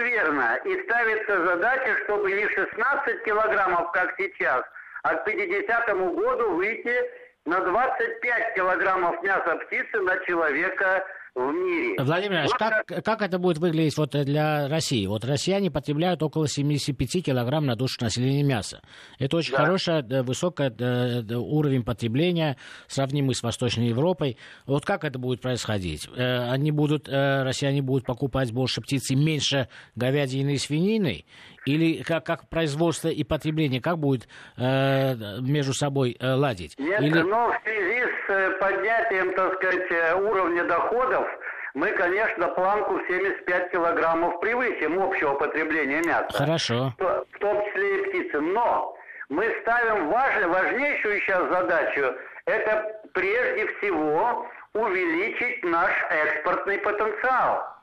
[0.00, 0.58] верно.
[0.64, 4.62] И ставится задача, чтобы не 16 килограммов, как сейчас,
[5.02, 6.96] а к 50 году выйти
[7.44, 12.02] на 25 килограммов мяса птицы на человека в мире.
[12.02, 15.06] Владимир вот как, как это будет выглядеть вот для России?
[15.06, 18.80] Вот россияне потребляют около 75 килограмм на душу населения мяса.
[19.18, 19.58] Это очень да.
[19.58, 24.36] хороший, высокий уровень потребления, сравнимый с Восточной Европой.
[24.66, 26.08] Вот как это будет происходить?
[26.16, 31.24] Э, они будут, э, россияне будут покупать больше птицы, меньше говядины и свинины?
[31.68, 34.26] Или как, как производство и потребление, как будет
[34.56, 36.74] э, между собой э, ладить?
[36.78, 37.20] Нет, Или...
[37.20, 41.26] но в связи с э, поднятием, так сказать, э, уровня доходов,
[41.74, 46.32] мы, конечно, планку в 75 килограммов превысим общего потребления мяса.
[46.32, 46.94] Хорошо.
[46.98, 48.40] В том числе и птицы.
[48.40, 48.96] Но
[49.28, 52.14] мы ставим важ, важнейшую сейчас задачу,
[52.46, 55.92] это прежде всего увеличить наш
[56.24, 57.77] экспортный потенциал.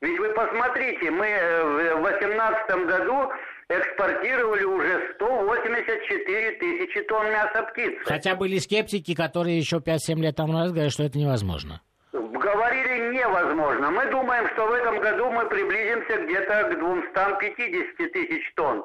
[0.00, 3.32] Ведь вы посмотрите, мы э, в 2018 году
[3.68, 7.98] экспортировали уже 184 тысячи тонн мяса птицы.
[8.04, 11.80] Хотя были скептики, которые еще 5-7 лет тому назад говорили, что это невозможно.
[12.12, 13.90] Говорили невозможно.
[13.90, 18.84] Мы думаем, что в этом году мы приблизимся где-то к 250 тысяч тонн.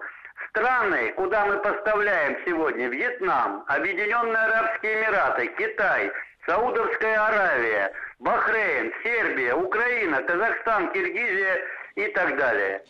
[0.49, 6.11] Страны, куда мы поставляем сегодня, Вьетнам, Объединенные Арабские Эмираты, Китай,
[6.45, 11.57] Саудовская Аравия, Бахрейн, Сербия, Украина, Казахстан, Киргизия
[11.95, 12.83] и так далее.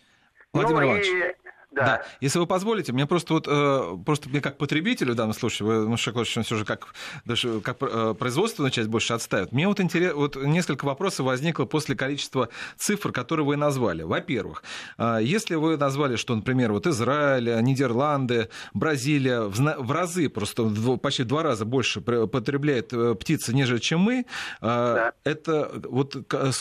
[0.54, 1.36] Владимир ну, и
[1.72, 1.86] да.
[1.86, 2.02] да.
[2.20, 5.88] Если вы позволите, мне просто вот э, просто мне как потребителю в данном случае, вы,
[5.88, 9.54] ну, Шаклович, все же как, даже как э, производственную часть больше отставят.
[9.54, 14.04] Мне вот интересно, вот несколько вопросов возникло после количества цифр, которые вы назвали.
[14.04, 14.64] Во-первых,
[14.98, 20.98] э, если вы назвали, что, например, вот Израиль, Нидерланды, Бразилия в, в разы, просто в,
[20.98, 24.26] почти в два раза больше потребляет птицы, нежели чем мы,
[24.62, 25.14] да.
[25.24, 26.16] это вот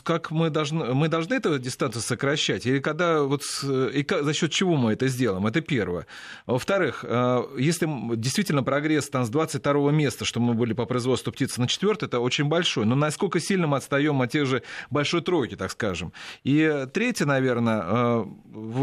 [0.04, 2.66] как мы должны, мы должны эту дистанцию сокращать?
[2.66, 5.46] Или когда вот и за счет чего мы это это сделаем.
[5.46, 6.06] Это первое.
[6.46, 11.60] Во-вторых, э, если действительно прогресс там с 22 места, что мы были по производству птицы
[11.60, 12.84] на четвертое, это очень большой.
[12.84, 16.12] Но насколько сильно мы отстаем от тех же большой тройки, так скажем.
[16.44, 18.24] И третье, наверное, э,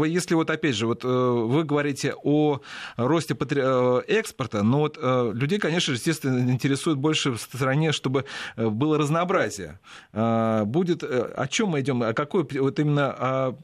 [0.06, 2.60] если вот опять же, вот э, вы говорите о
[2.96, 8.24] росте экспорта, но вот людей, конечно, естественно, интересует больше в стране, чтобы
[8.56, 9.78] было разнообразие.
[10.12, 13.54] Будет о чем мы идем, о какой вот именно о,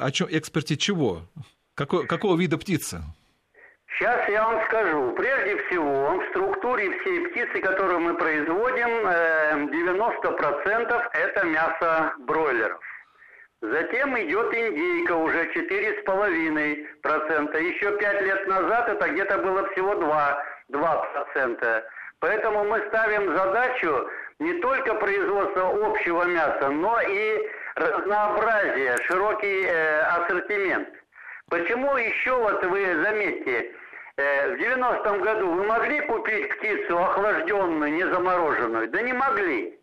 [0.00, 1.22] о чем экспорте чего?
[1.74, 3.02] Какой, какого вида птица?
[3.98, 5.10] Сейчас я вам скажу.
[5.12, 12.80] Прежде всего, в структуре всей птицы, которую мы производим, 90% э, это мясо бройлеров.
[13.60, 17.62] Затем идет индейка, уже 4,5%.
[17.62, 21.82] Еще 5 лет назад это где-то было всего 2, 2%.
[22.20, 24.08] Поэтому мы ставим задачу
[24.38, 30.88] не только производства общего мяса, но и разнообразие, широкий э, ассортимент–
[31.54, 33.70] Почему еще, вот вы заметьте,
[34.16, 38.88] э, в 90-м году вы могли купить птицу охлажденную, не замороженную?
[38.90, 39.78] Да не могли.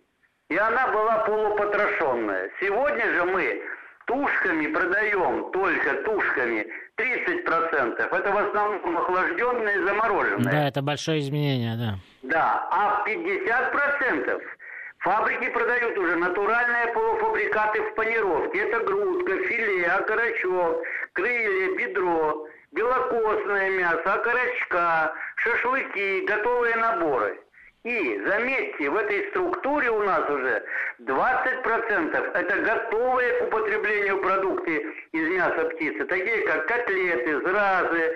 [0.49, 2.49] И она была полупотрошенная.
[2.59, 3.61] Сегодня же мы
[4.05, 8.13] тушками продаем, только тушками, 30%.
[8.13, 10.51] Это в основном охлажденные, замороженные.
[10.51, 11.95] Да, это большое изменение, да.
[12.23, 14.41] Да, а 50%
[15.01, 18.59] Фабрики продают уже натуральные полуфабрикаты в панировке.
[18.59, 27.39] Это грудка, филе, окорочок, крылья, бедро, белокостное мясо, окорочка, шашлыки, готовые наборы.
[27.83, 30.63] И, заметьте, в этой структуре у нас уже
[30.99, 38.15] 20% это готовые к употреблению продукты из мяса птицы, такие как котлеты, зразы,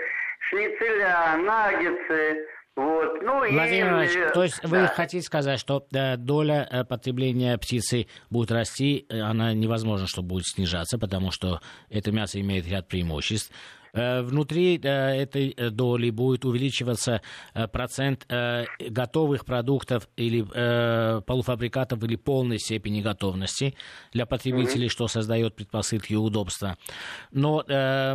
[0.50, 3.22] шницеля, наггетсы, вот.
[3.22, 4.68] Ну, Владимир Иванович, то есть да.
[4.68, 10.22] вы хотите сказать, что э, доля э, потребления птицы будет расти, э, она невозможно, что
[10.22, 13.52] будет снижаться, потому что это мясо имеет ряд преимуществ.
[13.96, 17.22] Э, внутри э, этой э, доли будет увеличиваться
[17.72, 20.42] процент готовых продуктов или
[21.22, 23.76] полуфабрикатов или полной степени готовности
[24.12, 24.92] для потребителей, mm-hmm.
[24.92, 26.78] что создает предпосылки и удобства.
[27.32, 27.64] Но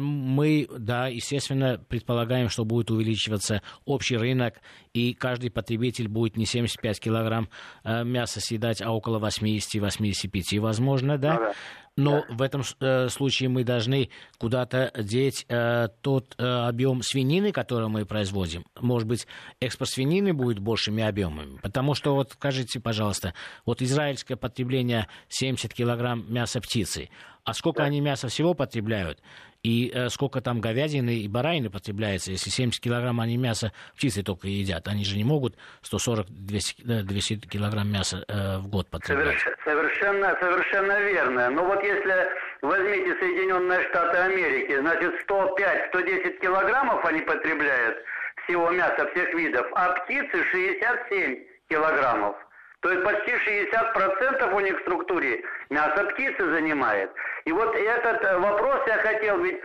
[0.01, 4.61] мы, да, естественно, предполагаем, что будет увеличиваться общий рынок,
[4.93, 7.49] и каждый потребитель будет не 75 килограмм
[7.85, 11.37] мяса съедать, а около 80-85, возможно, да.
[11.37, 11.53] Да.
[12.01, 14.09] Но в этом э, случае мы должны
[14.39, 18.65] куда-то деть э, тот э, объем свинины, который мы производим.
[18.81, 19.27] Может быть,
[19.61, 21.59] экспорт свинины будет большими объемами.
[21.63, 23.35] Потому что, вот скажите, пожалуйста,
[23.67, 27.11] вот израильское потребление 70 килограмм мяса птицы,
[27.45, 27.87] а сколько да.
[27.87, 29.19] они мяса всего потребляют?
[29.63, 34.49] И э, сколько там говядины и баранины потребляется, если 70 килограмм они мяса птицы только
[34.49, 34.89] едят.
[34.89, 39.39] Они же не могут 140-200 200 килограмм мяса э, в год потреблять.
[39.65, 41.51] Совершенно, совершенно верно.
[41.51, 42.29] Но вот если
[42.63, 47.99] возьмите Соединенные Штаты Америки, значит 105-110 килограммов они потребляют
[48.45, 51.37] всего мяса всех видов, а птицы 67
[51.69, 52.37] килограммов.
[52.81, 57.11] То есть почти 60% у них в структуре мясо птицы занимает.
[57.45, 59.61] И вот этот э, вопрос я хотел, ведь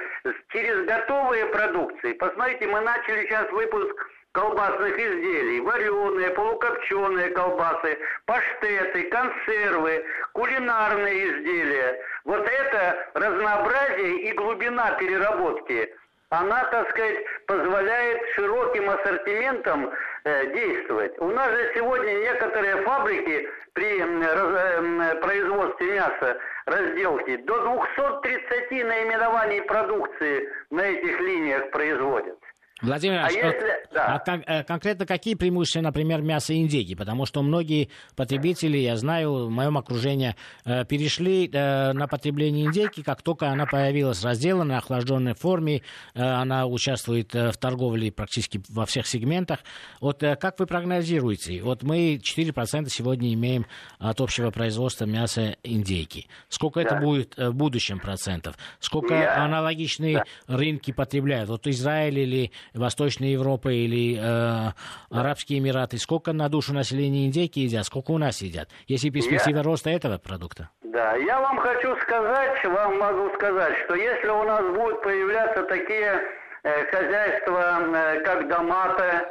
[0.50, 3.96] через готовые продукции, посмотрите, мы начали сейчас выпуск
[4.34, 11.98] колбасных изделий, вареные, полукопченые колбасы, паштеты, консервы, кулинарные изделия.
[12.26, 15.90] Вот это разнообразие и глубина переработки–
[16.40, 17.18] она, так сказать,
[17.48, 19.92] позволяет широким ассортиментам
[20.24, 21.18] э, действовать.
[21.20, 30.50] У нас же сегодня некоторые фабрики при э, производстве мяса, разделки, до 230 наименований продукции
[30.70, 32.38] на этих линиях производят.
[32.82, 33.88] Владимир, а, что, если...
[33.94, 34.16] да.
[34.16, 36.94] а кон- э, конкретно какие преимущества, например, мяса индейки?
[36.94, 40.36] Потому что многие потребители, я знаю, в моем окружении,
[40.66, 45.84] э, перешли э, на потребление индейки, как только она появилась разделана, охлажденной форме,
[46.14, 49.60] она участвует в торговле практически во всех сегментах.
[50.02, 51.62] Вот как вы прогнозируете?
[51.62, 53.66] Вот мы 4% сегодня имеем
[54.00, 56.28] от общего производства мяса индейки.
[56.50, 56.88] Сколько да.
[56.88, 58.58] это будет в будущем процентов?
[58.80, 59.44] Сколько Я...
[59.44, 60.58] аналогичные да.
[60.58, 61.50] рынки потребляют?
[61.50, 64.72] Вот Израиль или Восточной Европы или э,
[65.10, 68.70] Арабские Эмираты, сколько на душу населения индейки едят, сколько у нас едят?
[68.88, 69.64] Есть ли перспектива я...
[69.64, 70.70] роста этого продукта?
[70.84, 76.22] Да, я вам хочу сказать, вам могу сказать, что если у нас будут появляться такие
[76.64, 79.30] э, хозяйства, э, как Домата,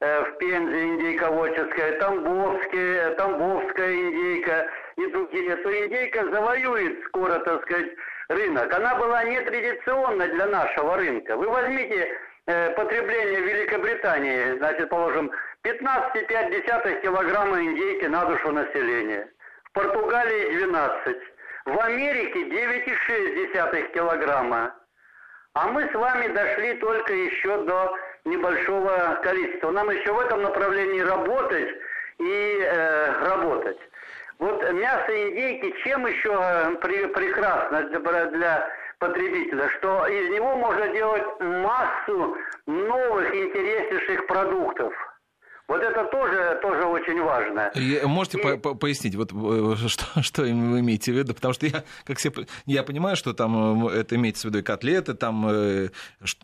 [0.00, 4.66] э, в Пензе индейководческая, Тамбовская, Тамбовская индейка
[4.96, 7.90] и другие, то индейка завоюет скоро, так сказать,
[8.28, 8.72] рынок.
[8.72, 11.36] Она была нетрадиционна для нашего рынка.
[11.36, 12.08] Вы возьмите
[12.76, 15.30] потребление в Великобритании, значит, положим,
[15.64, 19.28] 15,5 килограмма индейки на душу населения.
[19.64, 21.16] В Португалии 12.
[21.66, 24.74] В Америке 9,6 килограмма.
[25.54, 29.70] А мы с вами дошли только еще до небольшого количества.
[29.70, 31.68] Нам еще в этом направлении работать
[32.18, 33.78] и э, работать.
[34.38, 40.92] Вот мясо индейки чем еще э, при, прекрасно для, для потребителя, что из него можно
[40.92, 44.92] делать массу новых интереснейших продуктов.
[45.66, 47.70] Вот это тоже, тоже очень важно.
[48.08, 48.56] Можете и...
[48.58, 51.32] по пояснить, вот, э, что, что вы имеете в виду?
[51.32, 52.32] Потому что я, как все,
[52.66, 55.90] я понимаю, что там э, это имеется в виду и котлеты, там, э,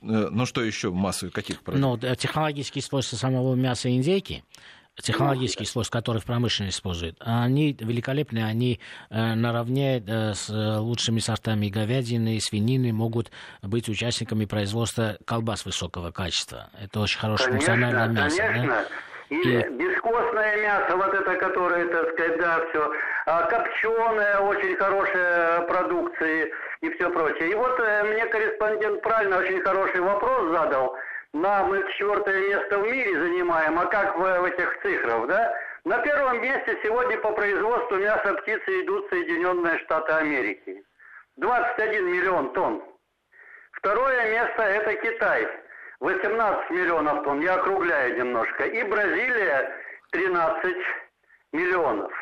[0.01, 2.09] ну что еще массу каких продуктов?
[2.09, 4.45] Ну, технологические свойства самого мяса индейки–
[5.03, 8.81] технологический слой, который в промышленности используют, они великолепны, они
[9.11, 13.31] э, наравне э, с лучшими сортами говядины и свинины могут
[13.63, 16.71] быть участниками производства колбас высокого качества.
[16.83, 18.37] Это очень хорошее функциональное мясо.
[18.39, 18.67] Конечно.
[18.67, 18.85] Да?
[19.29, 22.93] И, и бескостное мясо, вот это, которое, так сказать, да, все,
[23.27, 26.49] а копченое, очень хорошая продукция,
[26.81, 27.51] и все прочее.
[27.51, 30.95] И вот э, мне корреспондент правильно очень хороший вопрос задал.
[31.33, 35.55] На мы четвертое место в мире занимаем, а как в, в этих цифрах, да?
[35.85, 40.83] На первом месте сегодня по производству мяса птицы идут Соединенные Штаты Америки.
[41.37, 42.83] 21 миллион тонн.
[43.73, 45.47] Второе место это Китай.
[46.01, 48.65] 18 миллионов тонн, я округляю немножко.
[48.65, 49.73] И Бразилия
[50.11, 50.77] 13
[51.53, 52.13] миллионов.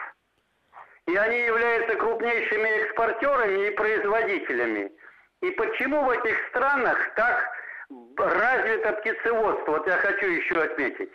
[1.07, 4.93] И они являются крупнейшими экспортерами и производителями.
[5.43, 7.49] И почему в этих странах так
[8.16, 9.72] развито птицеводство?
[9.72, 11.11] Вот я хочу еще отметить.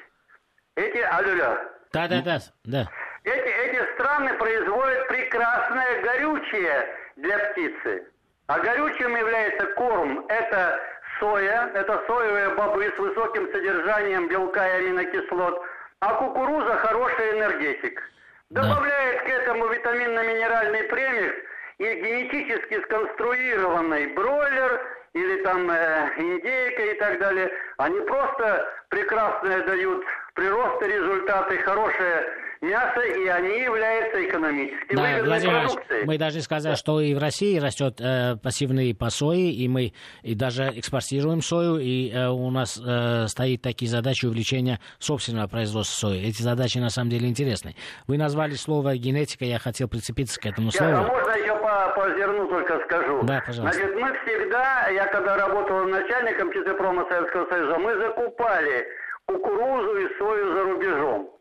[0.76, 1.57] Эти, алло,
[1.91, 2.89] да, да, да, да.
[3.24, 8.07] Эти, эти страны производят прекрасное горючее для птицы.
[8.47, 10.26] А горючим является корм.
[10.30, 10.80] Это
[11.20, 15.61] соя, это соевые бобы с высоким содержанием белка и аминокислот.
[15.99, 18.01] А кукуруза хороший энергетик.
[18.49, 21.36] Добавляет к этому витаминно-минеральный премикс
[21.78, 24.82] и генетически сконструированный бройлер
[25.14, 27.51] или там э, индейка и так далее.
[27.78, 30.03] Они просто прекрасные дают
[30.34, 32.26] прирост результаты, хорошие
[32.62, 36.05] мясо, и они являются экономически да, выгодной Владимир продукцией.
[36.05, 39.93] Мы должны сказать, что и в России растет э, пассивные по сои, и мы
[40.24, 46.07] и даже экспортируем сою, и э, у нас э, стоит такие задачи увеличения собственного производства
[46.07, 46.22] сои.
[46.28, 47.76] Эти задачи на самом деле интересны.
[48.07, 50.93] Вы назвали слово генетика, я хотел прицепиться к этому слову.
[50.93, 53.24] А можно еще по, по зерну только скажу?
[53.24, 53.80] Да, пожалуйста.
[53.80, 58.86] Значит, мы всегда, я когда работал начальником птицепрома Советского Союза, мы закупали
[59.26, 61.39] кукурузу и сою за рубежом.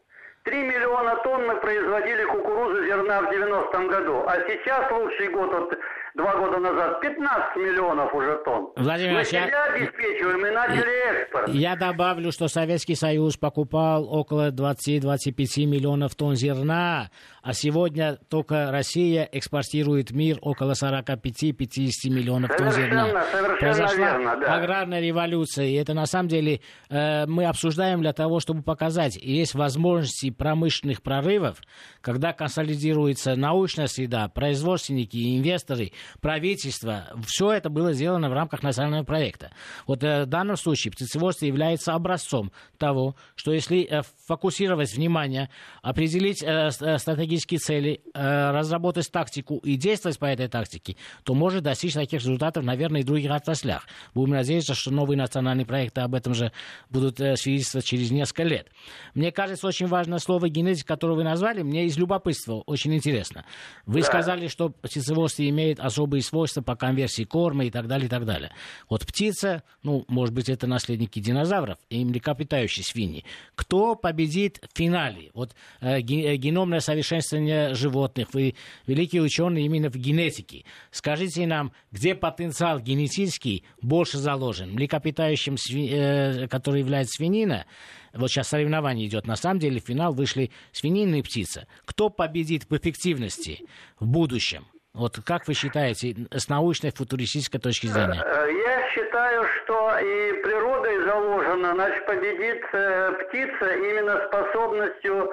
[0.48, 5.78] 3 миллиона тонн мы производили кукурузы зерна в 90-м году, а сейчас лучший год от
[6.14, 8.70] два года назад 15 миллионов уже тонн.
[8.76, 9.64] Владимир мы себя я...
[9.64, 11.48] обеспечиваем и начали экспорт.
[11.48, 17.10] Я добавлю, что Советский Союз покупал около 20-25 миллионов тонн зерна,
[17.48, 23.24] а сегодня только Россия экспортирует в мир около 45-50 миллионов тонн зерна.
[23.58, 24.56] Произошла верно, да.
[24.56, 29.54] аграрная революция, и это на самом деле э, мы обсуждаем для того, чтобы показать, есть
[29.54, 31.62] возможности промышленных прорывов,
[32.02, 39.52] когда консолидируется научная среда, производственники, инвесторы, правительство, все это было сделано в рамках национального проекта.
[39.86, 45.48] Вот э, в данном случае птицеводство является образцом того, что если э, фокусировать внимание,
[45.80, 52.20] определить э, стратегические цели, разработать тактику и действовать по этой тактике, то может достичь таких
[52.20, 53.86] результатов, наверное, и в других отраслях.
[54.14, 56.52] Будем надеяться, что новые национальные проекты об этом же
[56.90, 58.68] будут свидетельствовать через несколько лет.
[59.14, 63.44] Мне кажется, очень важное слово генетика, которое вы назвали, мне из любопытства очень интересно.
[63.86, 64.06] Вы да.
[64.06, 68.52] сказали, что птицеводство имеет особые свойства по конверсии корма и так далее, и так далее.
[68.88, 73.24] Вот птица, ну, может быть, это наследники динозавров и млекопитающие свиньи.
[73.54, 75.30] Кто победит в финале?
[75.34, 78.54] Вот э, э, геномное совершенствование животных, вы
[78.86, 80.64] великий ученый именно в генетике.
[80.90, 84.72] Скажите нам, где потенциал генетический больше заложен?
[84.72, 87.66] Млекопитающим, э, который является свинина,
[88.14, 89.26] вот сейчас соревнование идет.
[89.26, 91.66] На самом деле в финал вышли свинина и птица.
[91.84, 93.66] Кто победит в эффективности
[94.00, 94.66] в будущем?
[94.94, 98.24] Вот как вы считаете, с научной футуристической точки зрения?
[98.24, 105.30] Я считаю, что и природой заложено, значит, победит э, птица именно способностью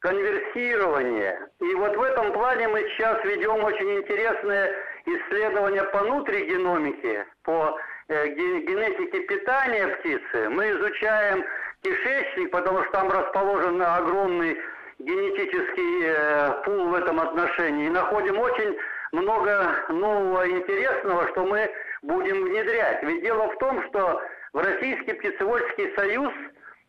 [0.00, 1.48] конверсирования.
[1.60, 4.74] И вот в этом плане мы сейчас ведем очень интересное
[5.06, 7.78] исследование по внутригеномике, по
[8.08, 10.48] э, генетике питания птицы.
[10.50, 11.44] Мы изучаем
[11.82, 14.58] кишечник, потому что там расположен огромный
[14.98, 17.86] генетический э, пул в этом отношении.
[17.86, 18.76] И находим очень
[19.12, 21.70] много нового интересного, что мы
[22.02, 23.02] будем внедрять.
[23.02, 24.22] Ведь дело в том, что
[24.52, 26.32] в Российский птицеводческий союз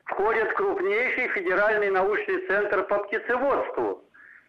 [0.09, 4.03] входит крупнейший федеральный научный центр по птицеводству,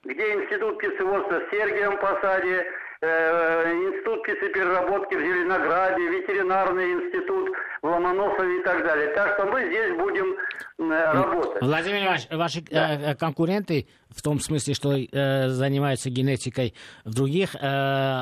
[0.04, 2.64] где Институт птицеводства в Сергиевом Посаде,
[3.02, 7.50] э, Институт птицепереработки в Зеленограде, ветеринарный институт
[7.82, 9.08] в Ломоносове и так далее.
[9.14, 10.36] Так что мы здесь будем
[10.78, 11.62] э, работать.
[11.62, 13.12] Владимир Иванович, ваши да.
[13.12, 17.58] Э, конкуренты, в том смысле, что э, занимаются генетикой в других э,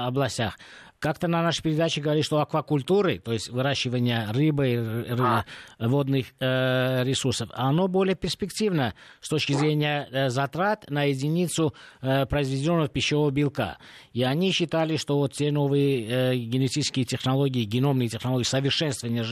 [0.06, 0.56] областях,
[0.98, 5.44] как-то на нашей передаче говорили, что аквакультуры, то есть выращивание рыбы, ры, а.
[5.78, 12.88] водных э, ресурсов, оно более перспективно с точки зрения э, затрат на единицу э, произведенного
[12.88, 13.78] пищевого белка.
[14.12, 19.24] И они считали, что вот те новые э, генетические технологии, геномные технологии совершенствования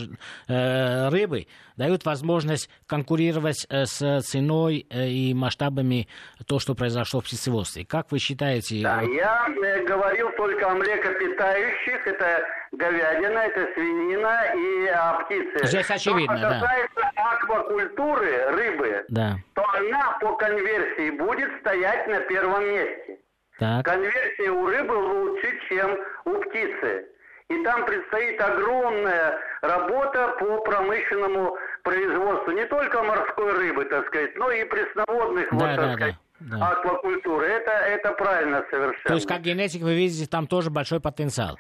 [0.47, 1.47] э, рыбы
[1.77, 6.09] дают возможность конкурировать э, с ценой э, и масштабами
[6.47, 7.85] то, что произошло в птицеводстве.
[7.85, 8.83] Как вы считаете?
[8.83, 15.67] Да, я э, говорил только о млекопитающих млекопитающих, это говядина, это свинина и а, птицы.
[15.67, 17.31] Здесь очевидно, Что касается да.
[17.33, 19.37] аквакультуры, рыбы, да.
[19.55, 23.19] то она по конверсии будет стоять на первом месте.
[23.59, 23.85] Так.
[23.85, 27.07] Конверсия у рыбы лучше, чем у птицы.
[27.49, 34.51] И там предстоит огромная работа по промышленному производству не только морской рыбы, так сказать, но
[34.51, 36.69] и пресноводных, да, вот, да, так сказать, да, да.
[36.69, 37.47] аквакультуры.
[37.47, 39.09] Это, это правильно совершенно.
[39.09, 41.57] То есть, как генетик, вы видите, там тоже большой потенциал.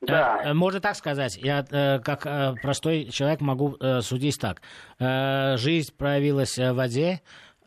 [0.00, 0.40] Да.
[0.44, 1.36] Э, можно так сказать.
[1.36, 4.62] Я э, как э, простой человек могу судить так.
[5.58, 7.20] Жизнь проявилась в воде,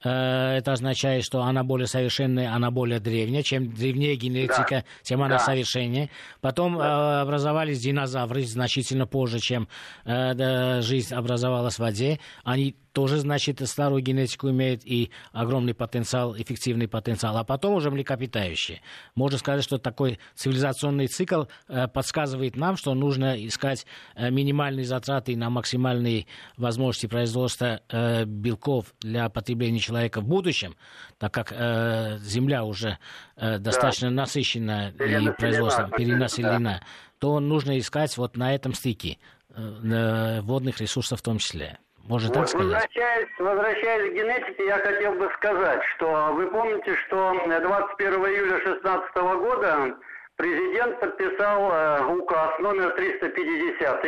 [0.04, 3.44] это означает, что она более совершенная, она более древняя.
[3.44, 4.84] Чем древнее генетика, да.
[5.02, 5.40] тем она да.
[5.40, 6.10] совершеннее.
[6.42, 7.22] Потом да.
[7.22, 9.68] образовались динозавры значительно позже, чем
[10.06, 12.20] жизнь образовалась в воде.
[12.44, 17.36] Они тоже, значит, старую генетику имеет и огромный потенциал, эффективный потенциал.
[17.38, 18.82] А потом уже млекопитающие.
[19.16, 23.86] Можно сказать, что такой цивилизационный цикл э, подсказывает нам, что нужно искать
[24.16, 30.76] э, минимальные затраты на максимальные возможности производства э, белков для потребления человека в будущем,
[31.18, 32.98] так как э, Земля уже
[33.38, 34.16] э, достаточно да.
[34.16, 36.88] насыщена и производством перенаселена, да.
[37.20, 39.18] то нужно искать вот на этом стыке
[39.56, 41.80] э, водных ресурсов в том числе.
[42.04, 42.68] Можно вот, так сказать?
[42.68, 49.16] Возвращаясь, возвращаясь к генетике, я хотел бы сказать, что вы помните, что 21 июля 2016
[49.16, 49.96] года
[50.36, 54.06] президент подписал э, указ номер 350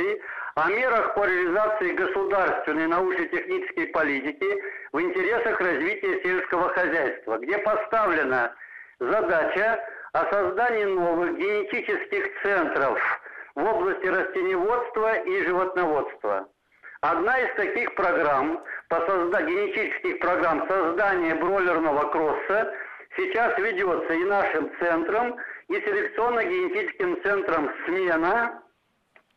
[0.55, 8.55] о мерах по реализации государственной научно-технической политики в интересах развития сельского хозяйства, где поставлена
[8.99, 9.83] задача
[10.13, 12.97] о создании новых генетических центров
[13.55, 16.47] в области растениеводства и животноводства.
[17.01, 19.41] Одна из таких программ, по созда...
[19.41, 22.73] генетических программ создания бройлерного кросса
[23.17, 25.35] сейчас ведется и нашим центром,
[25.67, 28.61] и селекционно-генетическим центром «Смена»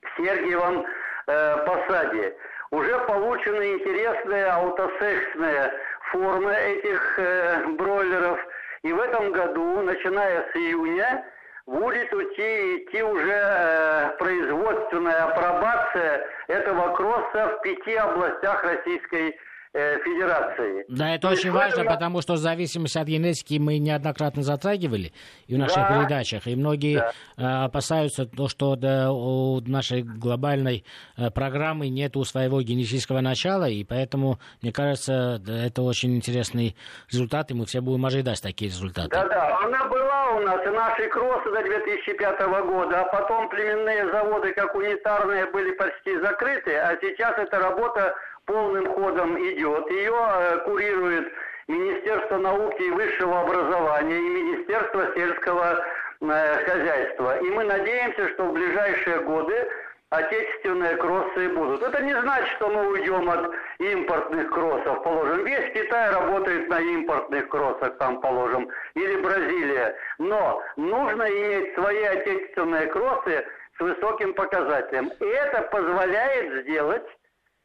[0.02, 0.86] в Сергиевом
[1.28, 2.34] э, Посаде.
[2.70, 5.72] Уже получены интересные аутосексные
[6.10, 8.38] формы этих э, бройлеров.
[8.82, 11.24] И в этом году, начиная с июня,
[11.66, 19.38] будет идти, идти уже э, производственная апробация этого кросса в пяти областях Российской
[19.72, 20.84] Федерации.
[20.88, 21.90] Да, это То очень важно, я...
[21.90, 25.12] потому что зависимость от генетики мы неоднократно затрагивали
[25.46, 25.88] и в наших да.
[25.88, 26.46] передачах.
[26.46, 27.12] И многие да.
[27.36, 30.84] э, опасаются, то, что да, у нашей глобальной
[31.16, 36.76] э, программы нет своего генетического начала, и поэтому, мне кажется, это очень интересный
[37.10, 39.10] результат, и мы все будем ожидать такие результаты.
[39.10, 44.52] Да-да, она была у нас, и наши кроссы до 2005 года, а потом племенные заводы,
[44.54, 48.14] как унитарные, были почти закрыты, а сейчас эта работа
[48.48, 49.90] полным ходом идет.
[49.90, 51.32] Ее э, курирует
[51.68, 55.84] Министерство науки и высшего образования и Министерство сельского
[56.20, 57.38] э, хозяйства.
[57.40, 59.68] И мы надеемся, что в ближайшие годы
[60.10, 61.82] отечественные кроссы будут.
[61.82, 65.44] Это не значит, что мы уйдем от импортных кроссов, положим.
[65.44, 69.94] Весь Китай работает на импортных кроссах, там, положим, или Бразилия.
[70.16, 73.44] Но нужно иметь свои отечественные кроссы
[73.76, 75.08] с высоким показателем.
[75.20, 77.04] И это позволяет сделать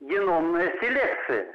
[0.08, 1.48] геномная селекция.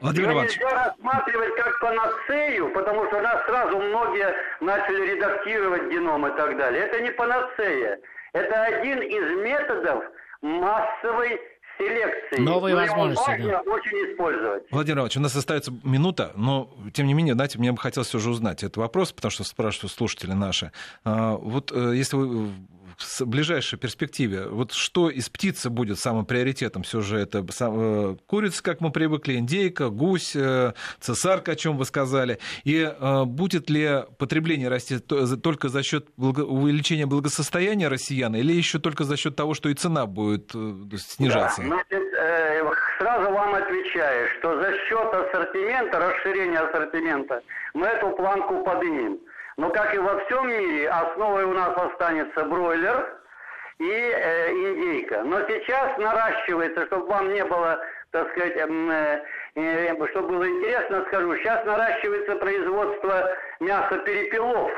[0.00, 6.36] Владимир Ее нельзя рассматривать как панацею, потому что нас сразу многие начали редактировать геном и
[6.36, 6.84] так далее.
[6.84, 7.98] Это не панацея.
[8.32, 10.04] Это один из методов
[10.40, 11.40] массовой
[11.78, 12.42] селекции.
[12.42, 13.30] Новые но возможности.
[13.30, 13.60] Его да.
[13.60, 14.64] очень использовать.
[14.70, 18.18] Владимир Иванович, у нас остается минута, но тем не менее, знаете, мне бы хотелось все
[18.18, 20.72] же узнать этот вопрос, потому что спрашивают слушатели наши.
[21.04, 22.48] А, вот э, если вы
[22.98, 26.82] в ближайшей перспективе, вот что из птицы будет самым приоритетом?
[26.82, 31.84] Все же это э, курица, как мы привыкли, индейка, гусь, э, цесарка, о чем вы
[31.84, 32.38] сказали.
[32.64, 32.92] И
[33.26, 39.36] будет ли потребление расти только за счет увеличения благосостояния россиян или еще только за счет
[39.36, 41.62] того, что и цена будет снижаться?
[41.62, 42.04] Да, значит,
[42.98, 47.42] сразу вам отвечаю, что за счет ассортимента, расширения ассортимента,
[47.74, 49.18] мы эту планку поднимем.
[49.58, 53.18] Но как и во всем мире, основой у нас останется бройлер
[53.78, 55.22] и э, индейка.
[55.24, 57.80] Но сейчас наращивается, чтобы вам не было,
[58.12, 59.24] так сказать, э,
[59.56, 64.70] э, чтобы было интересно, скажу, сейчас наращивается производство мяса перепелов.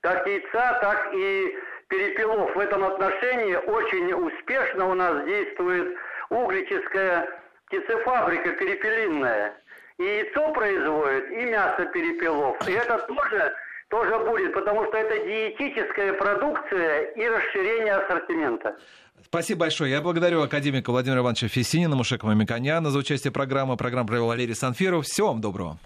[0.00, 1.56] Как яйца, так и
[1.88, 2.54] перепелов.
[2.56, 5.96] В этом отношении очень успешно у нас действует
[6.30, 7.28] углическая
[7.66, 9.54] птицефабрика перепелинная.
[9.98, 12.56] И яйцо производит, и мясо перепелов.
[12.66, 13.52] И это тоже
[13.90, 18.76] тоже будет, потому что это диетическая продукция и расширение ассортимента.
[19.24, 19.90] Спасибо большое.
[19.90, 23.76] Я благодарю академика Владимира Ивановича Фесинина, Мушекова Миконяна за участие в программе.
[23.76, 25.04] Программу провел Валерий Санфиров.
[25.04, 25.78] Всего вам доброго.